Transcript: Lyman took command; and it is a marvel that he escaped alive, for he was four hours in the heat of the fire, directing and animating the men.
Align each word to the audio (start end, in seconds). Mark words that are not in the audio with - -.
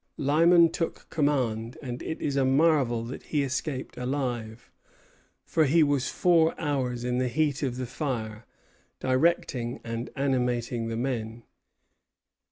Lyman 0.17 0.71
took 0.71 1.07
command; 1.11 1.77
and 1.79 2.01
it 2.01 2.19
is 2.19 2.35
a 2.35 2.43
marvel 2.43 3.03
that 3.03 3.21
he 3.21 3.43
escaped 3.43 3.97
alive, 3.99 4.71
for 5.45 5.65
he 5.65 5.83
was 5.83 6.09
four 6.09 6.59
hours 6.59 7.03
in 7.03 7.19
the 7.19 7.27
heat 7.27 7.61
of 7.61 7.77
the 7.77 7.85
fire, 7.85 8.47
directing 8.99 9.79
and 9.83 10.09
animating 10.15 10.87
the 10.87 10.97
men. 10.97 11.43